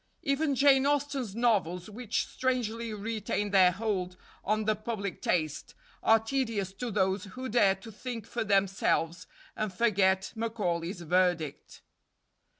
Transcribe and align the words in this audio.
Even 0.23 0.55
Jane 0.55 0.87
Austen's 0.87 1.35
novels, 1.35 1.87
which 1.87 2.25
strangely 2.27 2.91
retain 2.91 3.51
their 3.51 3.69
hold 3.71 4.17
on 4.43 4.65
the 4.65 4.75
public 4.75 5.21
taste, 5.21 5.75
are 6.01 6.17
tedious 6.19 6.73
to 6.73 6.89
those 6.89 7.25
who 7.25 7.47
dare 7.47 7.75
to 7.75 7.91
think 7.91 8.25
for 8.25 8.43
themselves 8.43 9.27
and 9.55 9.71
forget 9.71 10.33
Macaulay's 10.35 11.01
verdict. 11.01 11.83